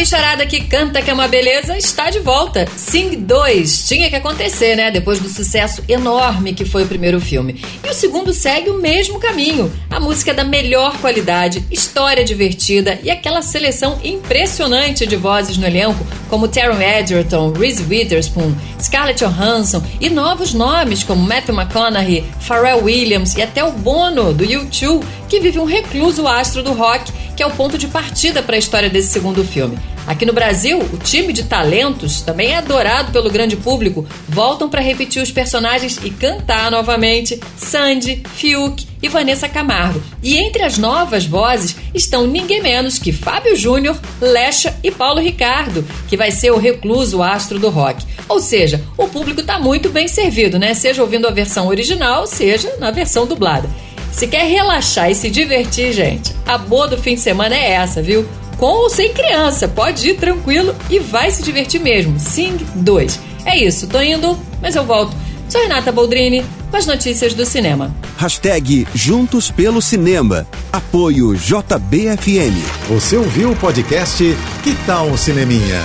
[0.00, 2.66] Bicharada que canta que é uma beleza está de volta.
[2.74, 3.86] Sing 2.
[3.86, 4.90] Tinha que acontecer, né?
[4.90, 7.62] Depois do sucesso enorme que foi o primeiro filme.
[7.84, 9.70] E o segundo segue o mesmo caminho.
[9.90, 16.02] A música da melhor qualidade, história divertida e aquela seleção impressionante de vozes no elenco,
[16.30, 23.34] como Taron Edgerton, Reese Witherspoon, Scarlett Johansson e novos nomes como Matthew McConaughey, Pharrell Williams
[23.34, 27.46] e até o Bono do U2, que vive um recluso astro do rock que é
[27.46, 29.78] o ponto de partida para a história desse segundo filme.
[30.06, 34.80] Aqui no Brasil, o time de talentos, também é adorado pelo grande público, voltam para
[34.80, 40.02] repetir os personagens e cantar novamente Sandy, Fiuk e Vanessa Camargo.
[40.22, 45.84] E entre as novas vozes estão ninguém menos que Fábio Júnior, Lecha e Paulo Ricardo,
[46.08, 48.04] que vai ser o recluso astro do rock.
[48.28, 50.74] Ou seja, o público está muito bem servido, né?
[50.74, 53.68] Seja ouvindo a versão original, seja na versão dublada.
[54.12, 58.02] Se quer relaxar e se divertir, gente, a boa do fim de semana é essa,
[58.02, 58.26] viu?
[58.58, 62.18] Com ou sem criança, pode ir tranquilo e vai se divertir mesmo.
[62.18, 63.20] Sing 2.
[63.46, 65.16] É isso, tô indo, mas eu volto.
[65.48, 67.94] Sou Renata Boldrini com as notícias do cinema.
[68.16, 70.46] Hashtag Juntos pelo Cinema.
[70.72, 72.54] Apoio JBFM.
[72.88, 74.22] Você ouviu o podcast
[74.62, 75.82] Que Tal um Cineminha?